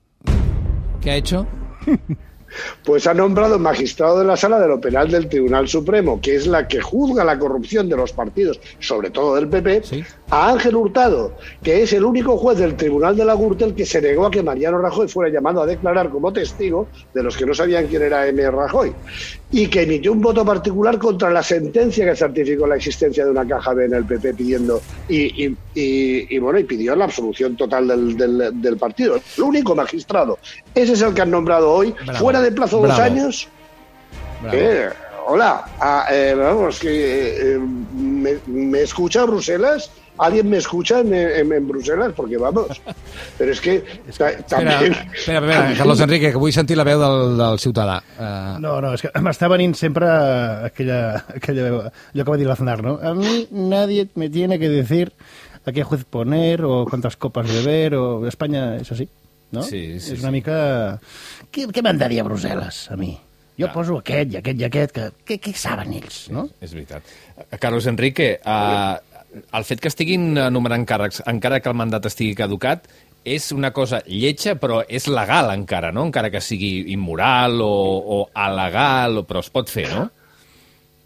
¿Qué 1.01 1.11
ha 1.11 1.15
hecho? 1.15 1.45
pues 2.83 3.07
ha 3.07 3.13
nombrado 3.13 3.59
magistrado 3.59 4.19
de 4.19 4.25
la 4.25 4.37
sala 4.37 4.59
de 4.59 4.67
lo 4.67 4.79
penal 4.79 5.09
del 5.09 5.29
Tribunal 5.29 5.67
Supremo, 5.67 6.19
que 6.21 6.35
es 6.35 6.47
la 6.47 6.67
que 6.67 6.81
juzga 6.81 7.23
la 7.23 7.37
corrupción 7.37 7.89
de 7.89 7.97
los 7.97 8.11
partidos, 8.11 8.59
sobre 8.79 9.09
todo 9.09 9.35
del 9.35 9.47
PP. 9.47 9.83
A 10.31 10.49
Ángel 10.49 10.75
Hurtado, 10.75 11.33
que 11.63 11.81
es 11.83 11.93
el 11.93 12.05
único 12.05 12.37
juez 12.37 12.59
del 12.59 12.75
Tribunal 12.75 13.15
de 13.15 13.25
la 13.25 13.33
Gürtel 13.33 13.73
que 13.73 13.85
se 13.85 14.01
negó 14.01 14.27
a 14.27 14.31
que 14.31 14.43
Mariano 14.43 14.77
Rajoy 14.77 15.07
fuera 15.07 15.31
llamado 15.31 15.61
a 15.61 15.65
declarar 15.65 16.09
como 16.09 16.31
testigo 16.31 16.87
de 17.13 17.23
los 17.23 17.35
que 17.35 17.45
no 17.45 17.53
sabían 17.53 17.87
quién 17.87 18.03
era 18.03 18.27
M. 18.27 18.51
Rajoy, 18.51 18.93
y 19.51 19.67
que 19.67 19.83
emitió 19.83 20.11
un 20.11 20.21
voto 20.21 20.45
particular 20.45 20.97
contra 20.99 21.31
la 21.31 21.41
sentencia 21.41 22.05
que 22.05 22.15
certificó 22.15 22.67
la 22.67 22.75
existencia 22.75 23.25
de 23.25 23.31
una 23.31 23.47
caja 23.47 23.73
B 23.73 23.85
en 23.85 23.93
el 23.93 24.05
PP 24.05 24.35
pidiendo 24.35 24.81
y, 25.07 25.45
y, 25.45 25.57
y, 25.73 26.35
y 26.35 26.39
bueno 26.39 26.59
y 26.59 26.63
pidió 26.63 26.95
la 26.95 27.05
absolución 27.05 27.55
total 27.55 27.87
del, 27.87 28.17
del, 28.17 28.61
del, 28.61 28.77
partido. 28.77 29.19
El 29.37 29.43
único 29.43 29.75
magistrado. 29.75 30.37
Ese 30.75 30.93
es 30.93 31.01
el 31.01 31.13
que 31.13 31.21
han 31.21 31.31
nombrado 31.31 31.71
hoy, 31.71 31.93
Bravo. 32.05 32.19
fuera 32.19 32.41
de 32.41 32.51
plazo 32.51 32.79
dos 32.79 32.99
años. 32.99 33.47
Eh, 34.51 34.89
hola, 35.27 35.65
ah, 35.79 36.05
eh, 36.11 36.35
vamos, 36.37 36.79
que 36.79 37.55
eh, 37.55 37.59
me, 37.59 38.37
me 38.47 38.81
escucha 38.81 39.25
Bruselas 39.25 39.91
¿Alguien 40.19 40.49
me 40.49 40.57
escucha 40.57 40.99
en, 40.99 41.13
en, 41.13 41.51
en 41.53 41.67
Bruselas? 41.67 42.11
Perquè, 42.17 42.37
vamos, 42.41 42.81
però 43.39 43.53
és 43.53 43.61
que 43.63 43.77
també... 44.51 44.75
Espera, 44.75 44.79
espera, 45.15 45.39
espera, 45.39 45.59
Carlos 45.79 46.03
Enrique, 46.03 46.33
que 46.33 46.41
vull 46.41 46.51
sentir 46.55 46.75
la 46.75 46.85
veu 46.87 46.99
del, 46.99 47.37
del 47.39 47.61
ciutadà. 47.63 48.01
Uh... 48.17 48.57
No, 48.59 48.75
no, 48.83 48.91
és 48.97 49.05
que 49.05 49.23
m'està 49.23 49.47
venint 49.51 49.77
sempre 49.79 50.09
aquella, 50.67 50.99
aquella 51.39 51.69
veu, 51.69 51.79
allò 51.87 52.25
que 52.25 52.33
va 52.33 52.39
dir 52.41 52.49
l'Aznar, 52.49 52.81
no? 52.83 52.97
A 52.99 53.15
mi 53.15 53.45
nadie 53.51 54.09
me 54.19 54.27
tiene 54.29 54.59
que 54.59 54.67
decir 54.67 55.13
a 55.63 55.71
qué 55.71 55.83
juez 55.83 56.03
poner 56.03 56.65
o 56.65 56.85
cuántas 56.85 57.15
copas 57.15 57.47
beber 57.47 57.95
o 57.95 58.27
España 58.27 58.75
es 58.75 58.91
así, 58.91 59.07
no? 59.51 59.63
Sí, 59.63 59.99
sí, 59.99 60.13
és 60.17 60.19
una 60.19 60.33
sí. 60.33 60.35
mica... 60.41 60.59
Què, 61.47 61.69
què 61.71 61.83
mandaria 61.85 62.27
Brussel·les 62.27 62.85
a 62.91 62.99
mi? 62.99 63.15
Jo 63.59 63.67
ah. 63.67 63.73
poso 63.75 63.97
aquest 63.99 64.35
i 64.35 64.39
aquest 64.39 64.61
i 64.61 64.65
aquest, 64.67 64.93
que, 64.95 65.07
que, 65.27 65.37
que 65.43 65.51
saben 65.57 65.91
ells, 65.97 66.21
no? 66.31 66.45
És 66.63 66.71
veritat. 66.75 67.07
Carlos 67.59 67.89
Enrique, 67.91 68.37
uh, 68.39 68.95
el 69.33 69.65
fet 69.67 69.81
que 69.83 69.91
estiguin 69.91 70.33
enumerant 70.41 70.85
càrrecs, 70.89 71.23
encara 71.29 71.59
que 71.61 71.69
el 71.71 71.77
mandat 71.77 72.07
estigui 72.09 72.37
caducat, 72.37 72.87
és 73.27 73.51
una 73.51 73.71
cosa 73.75 74.01
lletja, 74.07 74.55
però 74.59 74.81
és 74.87 75.07
legal 75.11 75.51
encara, 75.53 75.91
no? 75.91 76.05
Encara 76.07 76.31
que 76.33 76.41
sigui 76.41 76.89
immoral 76.93 77.59
o, 77.61 77.73
o 77.99 78.19
alegal, 78.33 79.23
però 79.27 79.43
es 79.43 79.51
pot 79.53 79.69
fer, 79.69 79.89
no? 79.91 80.07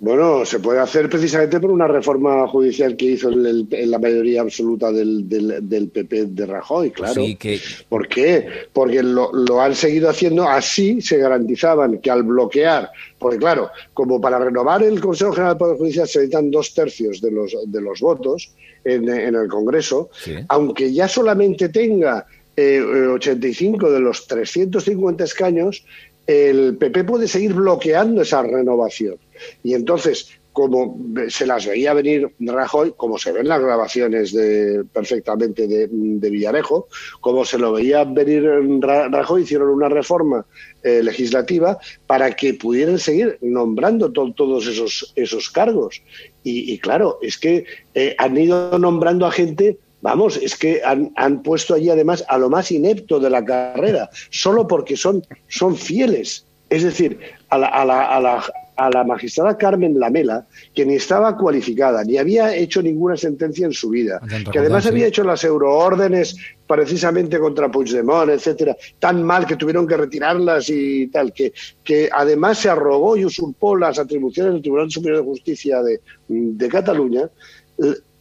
Bueno, 0.03 0.43
se 0.45 0.60
puede 0.60 0.81
hacer 0.81 1.07
precisamente 1.07 1.62
por 1.62 1.72
una 1.72 1.88
reforma 1.88 2.45
judicial 2.50 2.98
que 2.98 3.05
hizo 3.05 3.29
el, 3.29 3.65
el, 3.72 3.89
la 3.89 3.98
mayoría 3.98 4.41
absoluta 4.41 4.91
del, 4.91 5.29
del, 5.29 5.69
del, 5.69 5.88
PP 5.88 6.25
de 6.25 6.45
Rajoy, 6.45 6.91
claro. 6.91 7.13
Sí, 7.13 7.38
que... 7.38 7.57
¿Por 7.88 8.10
qué? 8.10 8.45
Porque 8.74 9.01
lo, 9.01 9.31
lo, 9.31 9.62
han 9.62 9.74
seguido 9.74 10.10
haciendo 10.10 10.45
así, 10.45 11.00
se 11.00 11.17
garantizaban 11.19 12.00
que 12.00 12.12
al 12.12 12.24
bloquear, 12.24 12.91
porque 13.17 13.38
claro, 13.38 13.69
como 13.93 14.19
para 14.19 14.39
renovar 14.39 14.83
el 14.83 15.00
Consejo 15.00 15.31
General 15.31 15.53
del 15.53 15.60
Poder 15.60 15.77
Judicial 15.77 16.05
se 16.05 16.19
necesitan 16.19 16.51
dos 16.51 16.74
tercios 16.74 17.22
de 17.22 17.31
los, 17.31 17.55
de 17.65 17.79
los 17.79 18.01
votos 18.01 18.51
en, 18.83 19.07
en 19.07 19.36
el 19.36 19.48
Congreso, 19.48 20.10
sí. 20.22 20.33
aunque 20.50 20.91
ya 20.91 21.07
solamente 21.07 21.69
tenga 21.69 22.27
eh, 22.57 22.81
85 22.81 23.89
de 23.89 24.00
los 24.00 24.27
350 24.27 25.24
escaños, 25.24 25.86
el 26.27 26.77
PP 26.77 27.03
puede 27.03 27.27
seguir 27.27 27.53
bloqueando 27.53 28.22
esa 28.22 28.44
renovación. 28.44 29.18
Y 29.63 29.74
entonces, 29.74 30.30
como 30.53 30.98
se 31.30 31.48
las 31.48 31.65
veía 31.65 31.94
venir 31.94 32.30
Rajoy, 32.39 32.94
como 32.96 33.18
se 33.18 33.32
ven 33.32 33.48
las 33.48 33.60
grabaciones 33.60 34.32
de, 34.32 34.86
perfectamente 34.94 35.68
de, 35.68 35.88
Villarejo, 36.30 36.88
como 37.20 37.44
se 37.44 37.58
lo 37.58 37.74
veía 37.74 38.03
venir 38.03 38.48
Rajoy, 38.80 39.42
hicieron 39.42 39.70
una 39.70 39.89
reforma 39.89 40.46
eh, 40.84 41.01
legislativa 41.03 41.77
para 42.06 42.36
que 42.36 42.53
pudieran 42.53 43.00
seguir 43.00 43.39
nombrando 43.42 44.12
to 44.12 44.32
todos 44.34 44.68
esos, 44.68 45.12
esos 45.15 45.50
cargos. 45.50 46.03
Y, 46.44 46.72
y, 46.72 46.77
claro, 46.77 47.18
es 47.22 47.38
que 47.38 47.65
eh, 47.96 48.15
han 48.20 48.38
ido 48.38 48.77
nombrando 48.77 49.25
a 49.25 49.32
gente 49.32 49.80
Vamos, 50.03 50.36
es 50.36 50.57
que 50.57 50.81
han, 50.83 51.13
han, 51.15 51.41
puesto 51.41 51.74
allí 51.74 51.89
además 51.89 52.25
a 52.27 52.38
lo 52.38 52.50
más 52.50 52.72
inepto 52.72 53.22
de 53.22 53.29
la 53.29 53.43
carrera, 53.43 54.10
solo 54.29 54.67
porque 54.67 54.98
son, 54.98 55.24
son 55.48 55.77
fieles. 55.77 56.45
Es 56.69 56.83
decir, 56.83 57.17
a 57.48 57.57
la, 57.57 57.67
a, 57.67 57.86
la, 57.86 58.05
a, 58.07 58.19
la, 58.19 58.43
a 58.75 58.89
la 58.89 59.05
magistrada 59.05 59.57
Carmen 59.57 59.98
Lamela, 59.98 60.45
que 60.75 60.86
ni 60.86 60.95
estaba 60.95 61.38
cualificada, 61.38 62.03
ni 62.03 62.17
había 62.17 62.53
hecho 62.53 62.81
ninguna 62.81 63.15
sentencia 63.15 63.65
en 63.65 63.72
su 63.72 63.91
vida, 63.91 64.19
que 64.51 64.60
además 64.60 64.86
había 64.88 65.07
hecho 65.07 65.24
las 65.24 65.45
euroórdenes 65.45 66.36
precisamente 66.67 67.39
contra 67.39 67.72
Puigdemont, 67.72 68.29
etcétera, 68.29 68.75
tan 69.00 69.24
mal 69.24 69.45
que 69.45 69.55
tuvieron 69.55 69.88
que 69.88 69.95
retirarlas 69.95 70.69
y 70.69 71.07
tal, 71.07 71.31
que, 71.31 71.53
que 71.81 72.10
además 72.12 72.57
se 72.57 72.67
arrogó 72.67 73.15
y 73.15 73.24
usurpó 73.24 73.77
las 73.77 74.00
atribuciones 74.00 74.51
del 74.51 74.62
Tribunal 74.62 74.91
Superior 74.91 75.22
de 75.22 75.29
Justicia 75.29 75.81
de, 75.81 76.01
de 76.27 76.67
Cataluña, 76.67 77.29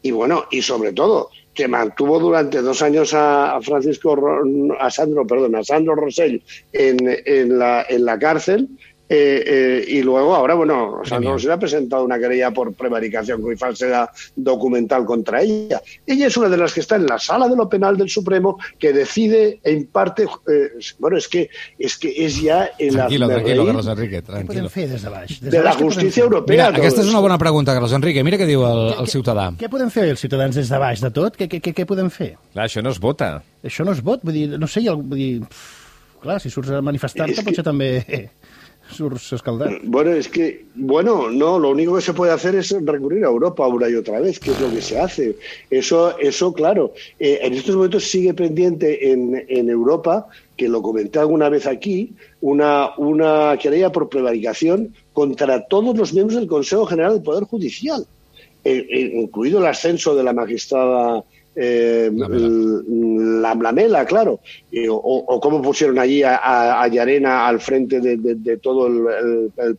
y 0.03 0.11
bueno, 0.11 0.45
y 0.51 0.63
sobre 0.63 0.93
todo, 0.93 1.31
que 1.55 1.69
mantuvo 1.69 2.19
durante 2.19 2.63
dos 2.63 2.83
años 2.83 3.13
a, 3.15 3.59
Francisco, 3.63 4.17
a 4.79 4.91
Sandro, 4.91 5.27
perdón, 5.27 5.57
a 5.57 5.65
Sandro 5.65 5.95
Rosell 5.95 6.43
en, 6.73 6.97
en, 7.27 7.59
la, 7.59 7.85
en 7.89 8.05
la 8.05 8.19
cárcel. 8.19 8.69
Eh, 9.15 9.45
eh, 9.47 9.85
y 9.89 10.03
luego, 10.03 10.35
ahora, 10.35 10.55
bueno, 10.55 11.03
Sandro 11.05 11.33
Rosell 11.33 11.51
ha 11.51 11.59
presentado 11.59 12.03
una 12.03 12.19
querella 12.19 12.51
por 12.51 12.73
prevaricación 12.73 13.43
y 13.53 13.57
falsedad 13.57 14.09
documental 14.35 15.05
contra 15.05 15.43
ella. 15.43 15.83
Ella 16.07 16.29
es 16.29 16.37
una 16.39 16.49
de 16.49 16.57
las 16.57 16.73
que 16.73 16.81
está 16.81 16.97
en 16.97 17.05
la 17.05 17.19
sala 17.19 17.47
de 17.47 17.55
lo 17.55 17.69
penal 17.69 17.99
del 17.99 18.09
Supremo 18.09 18.59
que 18.79 18.95
decide 18.95 19.61
en 19.65 19.85
parte. 19.85 20.23
Eh, 20.23 20.71
bueno, 20.99 21.19
es 21.19 21.29
que 21.29 21.51
es 21.79 21.99
que 21.99 22.25
es 22.25 22.41
ya 22.41 22.71
en 22.79 22.95
tranquilo, 22.95 23.27
la. 23.27 23.35
Tranquilo, 23.35 23.67
Carlos 23.67 23.87
Enrique, 23.87 24.23
tranquilo. 24.23 24.71
Fer 24.71 24.89
des 24.89 25.05
de 25.05 25.13
baix? 25.13 25.29
Des 25.29 25.51
de, 25.51 25.59
de 25.59 25.63
la 25.63 25.75
justícia 25.75 26.25
europea. 26.25 26.71
Mira, 26.71 26.71
aquesta 26.73 27.05
és 27.05 27.13
una 27.13 27.21
bona 27.21 27.37
pregunta, 27.37 27.77
Carlos 27.77 27.93
Enrique. 27.93 28.25
Mira 28.25 28.41
què 28.41 28.49
diu 28.49 28.65
el, 28.65 28.83
el 28.97 29.13
ciutadà. 29.13 29.51
Què, 29.53 29.67
què 29.67 29.73
podem 29.77 29.93
fer 29.93 30.09
els 30.15 30.25
ciutadans 30.25 30.57
des 30.57 30.73
de 30.73 30.81
baix 30.81 31.05
de 31.05 31.13
tot? 31.13 31.37
Què, 31.37 31.53
què, 31.53 31.77
què 31.77 31.85
podem 31.85 32.09
fer? 32.09 32.33
Clar, 32.57 32.65
això 32.65 32.81
no 32.81 32.97
es 32.97 33.03
vota. 33.03 33.35
Això 33.61 33.85
no 33.85 33.93
es 33.93 34.01
vot, 34.01 34.25
vull 34.25 34.41
dir, 34.41 34.49
no 34.57 34.73
sé, 34.73 34.81
vull 34.89 35.21
dir, 35.21 35.33
pff, 35.45 35.82
clar, 36.23 36.41
si 36.41 36.51
surts 36.51 36.71
a 36.71 36.81
manifestar-te 36.85 37.35
que... 37.35 37.45
potser 37.51 37.67
també 37.67 37.93
surts 38.93 39.31
escaldat. 39.33 39.81
Bueno, 39.85 40.13
es 40.13 40.29
que, 40.29 40.67
bueno, 40.75 41.31
no, 41.31 41.59
lo 41.59 41.71
único 41.71 41.95
que 41.97 42.03
se 42.03 42.13
puede 42.13 42.33
hacer 42.33 42.55
es 42.57 42.75
recurrir 42.85 43.25
a 43.25 43.29
Europa 43.29 43.67
una 43.67 43.89
y 43.89 43.95
otra 43.95 44.21
vez, 44.21 44.39
que 44.39 44.51
es 44.51 44.61
lo 44.61 44.71
que 44.71 44.83
se 44.83 44.99
hace. 45.01 45.37
Eso, 45.71 46.19
eso 46.19 46.53
claro, 46.53 46.93
eh, 47.19 47.39
en 47.43 47.55
estos 47.55 47.75
momentos 47.77 48.05
sigue 48.05 48.35
pendiente 48.35 49.13
en, 49.13 49.45
en 49.49 49.71
Europa, 49.71 50.27
que 50.57 50.69
lo 50.69 50.83
comenté 50.83 51.19
alguna 51.21 51.49
vez 51.49 51.67
aquí, 51.67 52.13
una, 52.41 52.91
una 52.99 53.57
querella 53.57 53.91
por 53.91 54.09
prevaricación 54.09 54.95
contra 55.13 55.67
todos 55.67 55.97
los 55.97 56.13
miembros 56.13 56.39
del 56.39 56.49
Consejo 56.49 56.85
General 56.87 57.15
del 57.15 57.23
Poder 57.23 57.45
Judicial, 57.45 58.05
eh, 58.65 58.87
eh, 58.91 59.13
incluido 59.15 59.59
el 59.59 59.67
ascenso 59.67 60.15
de 60.15 60.23
la 60.23 60.33
magistrada 60.33 61.25
eh, 61.55 62.11
la, 62.15 62.29
la, 62.29 63.55
la, 63.55 63.73
mela, 63.73 64.05
claro, 64.07 64.41
eh, 64.71 64.89
o, 64.89 64.97
o, 64.97 65.41
cómo 65.41 65.61
pusieron 65.61 65.99
allí 65.99 66.23
a, 66.23 66.37
a, 66.37 66.83
al 66.83 67.61
frente 67.61 68.01
de, 68.01 68.17
de, 68.17 68.35
de 68.37 68.57
todo 68.57 68.87
el, 68.87 69.51
el, 69.59 69.77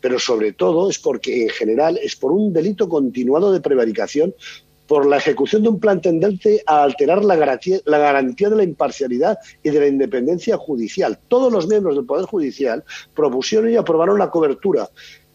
Pero 0.00 0.18
sobre 0.18 0.52
todo 0.52 0.90
es 0.90 0.98
porque 0.98 1.44
en 1.44 1.48
general 1.50 1.98
es 2.02 2.16
por 2.16 2.32
un 2.32 2.52
delito 2.52 2.88
continuado 2.88 3.52
de 3.52 3.60
prevaricación 3.60 4.34
por 4.86 5.06
la 5.06 5.16
ejecución 5.16 5.62
de 5.62 5.70
un 5.70 5.80
plan 5.80 6.02
tendente 6.02 6.62
a 6.66 6.82
alterar 6.82 7.24
la 7.24 7.36
garantía, 7.36 7.80
la 7.86 7.96
garantía 7.96 8.50
de 8.50 8.56
la 8.56 8.64
imparcialidad 8.64 9.38
y 9.62 9.70
de 9.70 9.80
la 9.80 9.86
independencia 9.86 10.58
judicial. 10.58 11.18
Todos 11.28 11.50
los 11.50 11.66
miembros 11.66 11.96
del 11.96 12.04
Poder 12.04 12.26
Judicial 12.26 12.84
propusieron 13.14 13.70
y 13.70 13.76
aprobaron 13.76 14.18
la 14.18 14.30
cobertura 14.30 14.90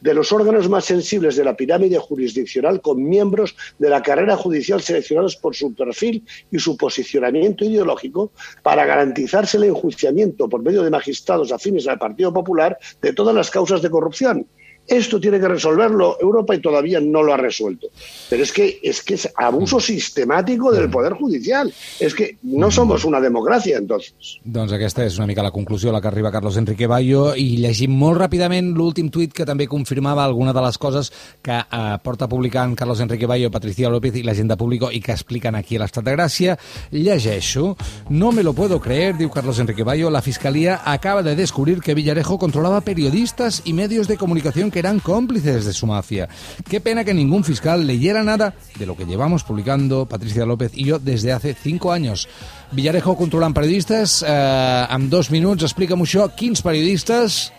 de 0.08 0.14
los 0.14 0.32
órganos 0.32 0.70
más 0.70 0.86
sensibles 0.86 1.36
de 1.36 1.44
la 1.44 1.58
pirámide 1.58 1.98
jurisdiccional 1.98 2.80
con 2.80 3.04
miembros 3.04 3.58
de 3.78 3.90
la 3.90 4.02
carrera 4.02 4.38
judicial 4.38 4.82
seleccionados 4.82 5.36
por 5.36 5.54
su 5.54 5.76
perfil 5.76 6.24
y 6.50 6.60
su 6.60 6.78
posicionamiento 6.78 7.66
ideológico 7.66 8.32
para 8.64 8.86
garantizarse 8.86 9.58
el 9.58 9.66
enjuiciamiento 9.66 10.48
por 10.48 10.64
medio 10.64 10.82
de 10.82 10.92
magistrados 10.92 11.52
afines 11.52 11.90
al 11.90 12.00
Partido 12.00 12.32
Popular 12.32 12.78
de 13.02 13.12
todas 13.12 13.36
las 13.36 13.52
causas 13.52 13.82
de 13.82 13.90
corrupción. 13.90 14.48
Esto 14.88 15.20
tiene 15.20 15.40
que 15.40 15.48
resolverlo 15.48 16.18
Europa 16.20 16.56
y 16.56 16.62
todavía 16.62 17.00
no 17.00 17.24
lo 17.24 17.34
ha 17.34 17.38
resuelto. 17.38 17.88
Pero 18.30 18.44
es 18.44 18.52
que 18.52 18.80
es, 18.82 19.02
que 19.02 19.16
es 19.16 19.30
abuso 19.36 19.80
sistemático 19.80 20.72
del 20.72 20.90
Poder 20.90 21.14
Judicial. 21.14 21.74
Es 22.00 22.16
que 22.16 22.38
no 22.44 22.72
somos 22.72 23.04
una 23.06 23.20
democràcia, 23.20 23.78
entonces. 23.78 24.38
Doncs 24.44 24.72
aquesta 24.74 25.06
és 25.06 25.18
una 25.20 25.28
mica 25.28 25.44
la 25.44 25.52
conclusió 25.52 25.90
a 25.90 25.94
la 25.94 26.02
que 26.02 26.08
arriba 26.08 26.32
Carlos 26.32 26.58
Enrique 26.58 26.88
Bayo 26.88 27.34
i 27.36 27.58
llegim 27.60 27.94
molt 27.98 28.20
ràpidament 28.22 28.74
l'últim 28.78 29.12
tuit 29.14 29.34
que 29.36 29.46
també 29.48 29.68
confirmava 29.68 30.24
alguna 30.24 30.54
de 30.56 30.64
les 30.64 30.78
coses 30.78 31.12
que 31.44 31.58
eh, 31.60 31.98
porta 32.04 32.30
publicant 32.32 32.76
Carlos 32.76 33.02
Enrique 33.04 33.28
Bayo, 33.28 33.52
Patricia 33.52 33.92
López 33.92 34.16
i 34.16 34.24
la 34.24 34.36
gent 34.38 34.52
de 34.52 34.58
Público 34.58 34.92
i 34.92 35.02
que 35.04 35.16
expliquen 35.16 35.56
aquí 35.56 35.78
a 35.78 35.84
l'Estat 35.84 36.08
de 36.08 36.16
Gràcia. 36.16 36.58
Llegeixo. 36.92 37.76
No 38.10 38.32
me 38.32 38.44
lo 38.44 38.54
puedo 38.54 38.80
creer, 38.80 39.18
diu 39.18 39.30
Carlos 39.30 39.60
Enrique 39.60 39.84
Bayo, 39.84 40.10
la 40.10 40.22
Fiscalía 40.22 40.82
acaba 40.86 41.24
de 41.24 41.36
descubrir 41.36 41.82
que 41.82 41.94
Villarejo 41.94 42.38
controlaba 42.38 42.82
periodistas 42.82 43.62
y 43.66 43.74
medios 43.74 44.08
de 44.08 44.18
comunicación 44.18 44.72
que 44.72 44.77
eran 44.80 45.00
cómplices 45.00 45.66
de 45.66 45.74
su 45.74 45.88
mafia. 45.88 46.28
Qué 46.70 46.82
pena 46.82 47.04
que 47.04 47.14
ningún 47.14 47.44
fiscal 47.44 47.86
leyera 47.86 48.24
nada 48.24 48.54
de 48.78 48.86
lo 48.86 48.96
que 48.96 49.06
llevamos 49.06 49.44
publicando 49.44 50.06
Patricia 50.06 50.46
López 50.46 50.72
y 50.74 50.86
yo 50.86 51.00
desde 51.00 51.34
hace 51.34 51.54
cinco 51.54 51.92
años. 51.92 52.28
Villarejo 52.72 53.16
controlant 53.16 53.56
periodistes, 53.56 54.24
eh, 54.28 54.86
amb 54.90 55.10
dos 55.10 55.32
minuts, 55.32 55.64
explica'm 55.64 56.04
això, 56.04 56.30
quins 56.36 56.62
periodistes... 56.62 57.52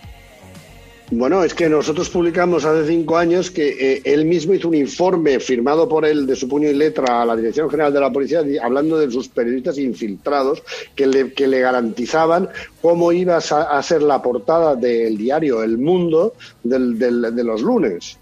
Bueno, 1.10 1.42
es 1.42 1.54
que 1.54 1.70
nosotros 1.70 2.10
publicamos 2.10 2.66
hace 2.66 2.86
cinco 2.86 3.16
años 3.16 3.50
que 3.50 3.68
eh, 3.94 4.02
él 4.04 4.26
mismo 4.26 4.52
hizo 4.52 4.68
un 4.68 4.74
informe 4.74 5.40
firmado 5.40 5.88
por 5.88 6.04
él 6.04 6.26
de 6.26 6.36
su 6.36 6.46
puño 6.48 6.68
y 6.68 6.74
letra 6.74 7.22
a 7.22 7.24
la 7.24 7.34
Dirección 7.34 7.70
General 7.70 7.90
de 7.94 8.00
la 8.00 8.12
Policía 8.12 8.42
hablando 8.62 8.98
de 8.98 9.10
sus 9.10 9.26
periodistas 9.28 9.78
infiltrados 9.78 10.62
que 10.94 11.06
le, 11.06 11.32
que 11.32 11.46
le 11.46 11.60
garantizaban 11.60 12.50
cómo 12.82 13.10
iba 13.12 13.36
a, 13.38 13.38
a 13.78 13.82
ser 13.82 14.02
la 14.02 14.20
portada 14.20 14.76
del 14.76 15.16
diario 15.16 15.62
El 15.62 15.78
Mundo 15.78 16.34
del- 16.62 16.98
del- 16.98 17.34
de 17.34 17.44
los 17.44 17.62
lunes. 17.62 18.18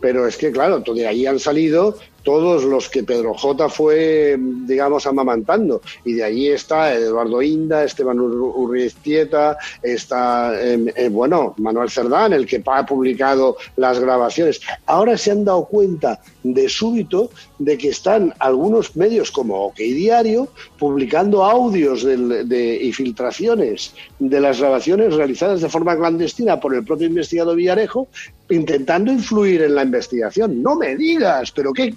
Pero 0.00 0.26
es 0.26 0.36
que, 0.36 0.50
claro, 0.52 0.80
de 0.80 1.06
ahí 1.06 1.26
han 1.26 1.38
salido 1.38 1.96
todos 2.26 2.64
los 2.64 2.88
que 2.90 3.04
Pedro 3.04 3.34
J 3.34 3.68
fue, 3.68 4.36
digamos, 4.66 5.06
amamantando. 5.06 5.80
Y 6.04 6.14
de 6.14 6.24
ahí 6.24 6.48
está 6.48 6.92
Eduardo 6.92 7.40
Inda, 7.40 7.84
Esteban 7.84 8.18
Ur- 8.18 8.52
Urriztieta, 8.56 9.56
está, 9.80 10.52
eh, 10.60 10.92
eh, 10.96 11.08
bueno, 11.08 11.54
Manuel 11.58 11.88
Cerdán, 11.88 12.32
el 12.32 12.44
que 12.44 12.60
ha 12.66 12.84
publicado 12.84 13.56
las 13.76 14.00
grabaciones. 14.00 14.60
Ahora 14.86 15.16
se 15.16 15.30
han 15.30 15.44
dado 15.44 15.66
cuenta 15.66 16.20
de 16.42 16.68
súbito 16.68 17.30
de 17.60 17.78
que 17.78 17.88
están 17.90 18.34
algunos 18.40 18.96
medios 18.96 19.30
como 19.30 19.66
OK 19.66 19.76
Diario 19.78 20.48
publicando 20.78 21.44
audios 21.44 22.02
del- 22.02 22.48
de, 22.48 22.76
y 22.82 22.92
filtraciones 22.92 23.94
de 24.18 24.40
las 24.40 24.58
grabaciones 24.60 25.14
realizadas 25.14 25.60
de 25.60 25.68
forma 25.68 25.96
clandestina 25.96 26.58
por 26.58 26.74
el 26.74 26.84
propio 26.84 27.06
investigado 27.06 27.54
Villarejo, 27.54 28.08
intentando 28.48 29.10
influir 29.10 29.62
en 29.62 29.74
la 29.74 29.82
investigación. 29.82 30.62
No 30.62 30.76
me 30.76 30.94
digas, 30.96 31.50
pero 31.52 31.72
qué 31.72 31.94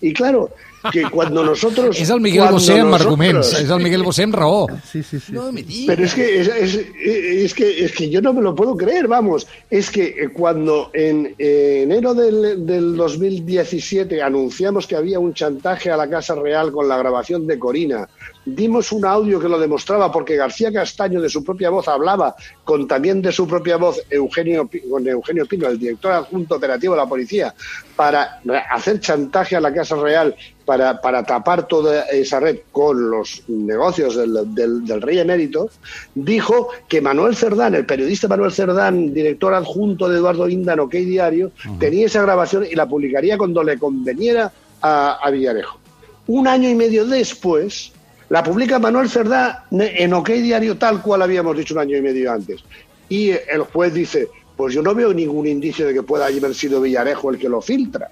Y 0.00 0.12
claro, 0.12 0.50
que 0.92 1.02
cuando 1.10 1.44
nosotros... 1.44 1.96
És 2.00 2.10
el 2.10 2.20
Miguel 2.20 2.40
cuando 2.42 2.58
Bosé 2.58 2.72
amb 2.80 2.90
nosotros- 2.90 3.00
arguments, 3.06 3.52
és 3.60 3.70
el 3.70 3.82
Miguel 3.82 4.02
Bosé 4.02 4.24
amb 4.24 4.34
raó. 4.34 4.66
Sí, 4.90 5.02
sí, 5.02 5.18
sí. 5.20 5.32
No 5.32 5.50
me 5.52 5.62
digas. 5.62 5.86
Pero 5.86 6.04
es 6.04 6.14
que 6.14 6.40
es, 6.40 6.48
es- 6.48 6.86
es 7.04 7.54
que 7.54 7.84
es 7.84 7.92
que 7.92 8.08
yo 8.10 8.20
no 8.20 8.32
me 8.32 8.42
lo 8.42 8.54
puedo 8.54 8.76
creer, 8.76 9.08
vamos. 9.08 9.46
Es 9.70 9.90
que 9.90 10.04
eh, 10.04 10.28
cuando 10.32 10.90
en 10.92 11.34
eh, 11.38 11.82
enero 11.84 12.14
del, 12.14 12.66
del 12.66 12.96
2017 12.96 14.22
anunciamos 14.22 14.86
que 14.86 14.96
había 14.96 15.18
un 15.18 15.34
chantaje 15.34 15.90
a 15.90 15.96
la 15.96 16.08
Casa 16.08 16.34
Real 16.34 16.72
con 16.72 16.88
la 16.88 16.96
grabación 16.96 17.46
de 17.46 17.58
Corina, 17.58 18.08
dimos 18.44 18.92
un 18.92 19.04
audio 19.06 19.40
que 19.40 19.48
lo 19.48 19.58
demostraba 19.58 20.12
porque 20.12 20.36
García 20.36 20.70
Castaño 20.72 21.20
de 21.20 21.28
su 21.30 21.42
propia 21.42 21.70
voz 21.70 21.88
hablaba 21.88 22.34
con 22.62 22.86
también 22.86 23.22
de 23.22 23.32
su 23.32 23.46
propia 23.46 23.76
voz 23.76 24.02
Eugenio 24.10 24.68
con 24.90 25.06
Eugenio 25.08 25.46
Pino, 25.46 25.66
el 25.68 25.78
director 25.78 26.12
adjunto 26.12 26.56
operativo 26.56 26.94
de 26.94 27.00
la 27.00 27.06
policía, 27.08 27.54
para 27.96 28.40
hacer 28.70 29.00
chantaje 29.00 29.56
a 29.56 29.60
la 29.60 29.72
Casa 29.72 29.96
Real 29.96 30.34
para, 30.64 31.00
para 31.00 31.22
tapar 31.24 31.68
toda 31.68 32.02
esa 32.04 32.40
red 32.40 32.58
con 32.72 33.10
los 33.10 33.42
negocios 33.48 34.16
del, 34.16 34.54
del- 34.54 34.84
del 34.86 35.02
rey 35.02 35.18
emérito, 35.18 35.68
dijo 36.14 36.68
que 36.88 37.00
Manuel 37.00 37.36
Cerdán, 37.36 37.74
el 37.74 37.86
periodista 37.86 38.28
Manuel 38.28 38.52
Cerdán, 38.52 39.12
director 39.12 39.52
adjunto 39.54 40.08
de 40.08 40.16
Eduardo 40.18 40.48
Inda 40.48 40.72
en 40.72 40.80
OK 40.80 40.92
Diario, 40.94 41.52
tenía 41.78 42.06
esa 42.06 42.22
grabación 42.22 42.64
y 42.70 42.74
la 42.74 42.86
publicaría 42.88 43.36
cuando 43.38 43.62
le 43.62 43.78
conveniera 43.78 44.52
a, 44.80 45.18
a 45.22 45.30
Villarejo. 45.30 45.78
Un 46.26 46.48
año 46.48 46.68
y 46.70 46.74
medio 46.74 47.04
después, 47.06 47.92
la 48.30 48.42
publica 48.42 48.78
Manuel 48.78 49.10
Cerdán 49.10 49.56
en 49.70 50.14
OK 50.14 50.30
Diario 50.30 50.76
tal 50.78 51.02
cual 51.02 51.20
habíamos 51.22 51.56
dicho 51.56 51.74
un 51.74 51.80
año 51.80 51.96
y 51.96 52.02
medio 52.02 52.32
antes. 52.32 52.62
Y 53.08 53.30
el 53.30 53.60
juez 53.70 53.92
dice, 53.92 54.28
pues 54.56 54.72
yo 54.74 54.80
no 54.82 54.94
veo 54.94 55.12
ningún 55.12 55.46
indicio 55.46 55.86
de 55.86 55.92
que 55.92 56.02
pueda 56.02 56.26
haber 56.26 56.54
sido 56.54 56.80
Villarejo 56.80 57.30
el 57.30 57.38
que 57.38 57.50
lo 57.50 57.60
filtra. 57.60 58.08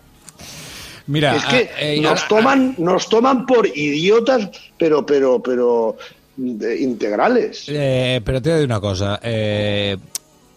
Mira, 1.07 1.37
es 1.37 1.45
que 1.47 1.61
eh, 1.61 1.97
eh, 1.97 2.01
nos 2.01 2.21
ara- 2.21 2.29
toman, 2.29 2.75
nos 2.79 3.09
toman 3.09 3.45
por 3.47 3.67
idiotas, 3.67 4.51
pero, 4.79 5.05
pero, 5.05 5.43
pero 5.43 5.97
de- 6.37 6.81
integrales. 6.81 7.65
Eh, 7.69 8.21
però 8.25 8.41
t'he 8.41 8.51
de 8.53 8.59
dir 8.61 8.67
una 8.67 8.81
cosa. 8.81 9.19
Eh, 9.23 9.97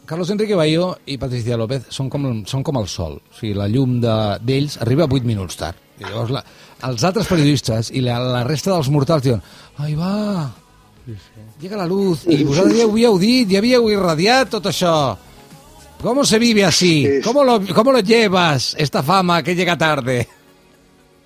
Carlos 0.05 0.29
Enrique 0.29 0.53
Bayo 0.53 0.99
i 1.07 1.17
Patricia 1.17 1.57
López 1.57 1.87
són 1.89 2.11
com, 2.13 2.43
són 2.45 2.61
com 2.61 2.77
el 2.77 2.85
sol. 2.87 3.17
O 3.17 3.33
sigui, 3.39 3.55
la 3.57 3.67
llum 3.67 3.99
de- 3.99 4.37
d'ells 4.45 4.77
arriba 4.81 5.07
8 5.09 5.25
minuts 5.25 5.57
tard. 5.57 5.75
I 5.99 6.03
llavors 6.03 6.29
la, 6.29 6.43
els 6.89 7.03
altres 7.07 7.25
periodistes 7.27 7.89
i 7.95 8.01
la, 8.03 8.19
la 8.19 8.43
resta 8.43 8.73
dels 8.73 8.89
mortals 8.91 9.23
diuen 9.23 9.41
ai 9.79 9.95
va, 9.95 10.51
llega 11.61 11.77
la 11.77 11.85
luz. 11.87 12.25
I 12.27 12.43
vosaltres 12.43 12.77
ja 12.81 12.85
ho 12.85 12.91
havíeu 12.91 13.17
dit, 13.17 13.49
ja 13.49 13.59
havíeu 13.63 13.89
irradiat 13.89 14.49
tot 14.49 14.65
això. 14.69 15.15
¿Cómo 16.01 16.25
se 16.25 16.37
vive 16.37 16.65
así? 16.65 17.07
¿Cómo 17.23 17.43
lo, 17.43 17.61
¿Cómo 17.73 17.91
lo 17.91 17.99
llevas, 17.99 18.75
esta 18.77 19.01
fama 19.01 19.41
que 19.41 19.55
llega 19.55 19.77
tarde? 19.77 20.27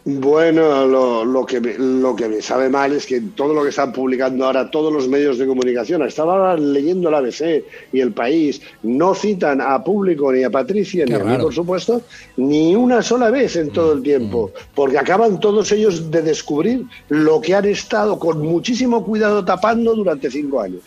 Bueno, 0.05 0.87
lo, 0.87 1.25
lo 1.25 1.45
que 1.45 1.59
me, 1.59 1.77
lo 1.77 2.15
que 2.15 2.29
me 2.29 2.41
sabe 2.41 2.69
mal 2.69 2.93
es 2.93 3.05
que 3.05 3.19
todo 3.35 3.53
lo 3.53 3.63
que 3.63 3.69
están 3.69 3.91
publicando 3.91 4.45
ahora 4.45 4.71
todos 4.71 4.93
los 4.93 5.09
medios 5.09 5.37
de 5.37 5.45
comunicación, 5.45 6.01
estaba 6.03 6.33
ahora 6.33 6.55
leyendo 6.55 7.09
el 7.09 7.15
ABC 7.15 7.65
y 7.91 7.99
el 7.99 8.13
país, 8.13 8.61
no 8.81 9.13
citan 9.13 9.59
a 9.59 9.83
público 9.83 10.31
ni 10.31 10.43
a 10.43 10.49
Patricia 10.49 11.05
Qué 11.05 11.13
ni 11.13 11.19
a 11.19 11.23
mí, 11.23 11.37
por 11.37 11.53
supuesto, 11.53 12.01
ni 12.37 12.75
una 12.75 13.01
sola 13.01 13.29
vez 13.29 13.57
en 13.57 13.71
todo 13.71 13.91
el 13.91 14.01
tiempo, 14.01 14.51
porque 14.73 14.97
acaban 14.97 15.39
todos 15.39 15.71
ellos 15.73 16.09
de 16.09 16.21
descubrir 16.21 16.85
lo 17.09 17.41
que 17.41 17.55
han 17.55 17.65
estado 17.65 18.17
con 18.17 18.41
muchísimo 18.41 19.03
cuidado 19.03 19.43
tapando 19.43 19.93
durante 19.93 20.31
cinco 20.31 20.61
años. 20.61 20.81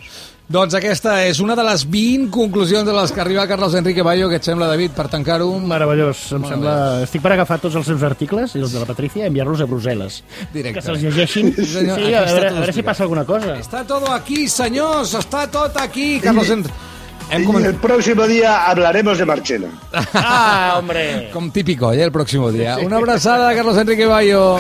Doncs 0.53 0.75
aquesta 0.77 1.15
és 1.25 1.39
una 1.41 1.55
de 1.57 1.63
les 1.65 1.83
20 1.89 2.27
conclusions 2.35 2.85
de 2.85 2.93
les 2.93 3.13
que 3.15 3.23
arriba 3.23 3.47
Carlos 3.49 3.73
Enrique 3.79 4.03
Bayo, 4.05 4.27
que 4.29 4.37
et 4.37 4.45
sembla, 4.45 4.67
David, 4.69 4.93
per 4.93 5.07
tancar-ho? 5.09 5.47
Meravellós, 5.65 6.27
em 6.37 6.45
sembla... 6.45 6.75
Estic 7.07 7.23
per 7.25 7.33
agafar 7.33 7.57
tots 7.63 7.79
els 7.81 7.89
seus 7.89 8.05
articles 8.05 8.53
i 8.59 8.61
els 8.61 8.75
de 8.75 8.83
la 8.83 8.89
Patrícia 8.91 9.25
i 9.25 9.31
enviar-los 9.31 9.63
a 9.65 9.69
Brussel·les. 9.71 10.19
Directe. 10.53 10.75
Que 10.77 10.85
se'ls 10.85 11.07
llegeixin. 11.07 11.55
Sí, 11.57 11.65
Sí, 11.65 11.71
senyor, 11.79 11.97
aquí 11.97 12.13
a, 12.13 12.27
veure, 12.27 12.51
tot 12.51 12.59
a 12.59 12.61
veure 12.67 12.75
si 12.77 12.85
passa 12.85 13.07
alguna 13.07 13.25
cosa. 13.25 13.55
Està 13.65 13.81
todo 13.89 14.13
aquí, 14.13 14.45
senyors, 14.53 15.15
està 15.23 15.47
tot 15.49 15.81
aquí. 15.81 16.19
Carlos 16.21 16.53
Enrique... 16.53 16.91
Hem 17.33 17.47
comentat... 17.49 17.73
el 17.73 17.81
próximo 17.81 18.27
día 18.29 18.67
hablaremos 18.69 19.17
de 19.17 19.25
Marchena. 19.25 19.73
Ah, 20.21 20.77
hombre! 20.77 21.31
Com 21.33 21.49
típico, 21.51 21.95
eh, 21.95 22.03
el 22.05 22.13
próximo 22.13 22.53
día. 22.53 22.77
Una 22.85 22.99
abraçada, 23.01 23.55
Carlos 23.55 23.79
Enrique 23.79 24.05
Bayo. 24.05 24.59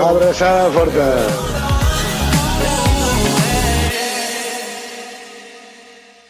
Abrazada 0.00 0.70
fuerte. 0.70 1.71